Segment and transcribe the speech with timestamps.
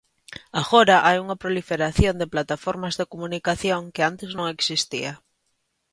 [0.61, 5.13] Agora hai unha proliferación de plataformas de comunicación que antes non existía.